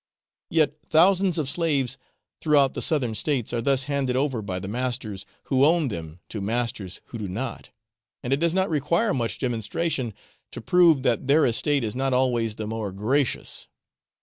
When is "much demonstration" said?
9.13-10.15